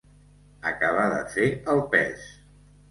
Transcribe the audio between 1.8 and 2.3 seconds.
pes.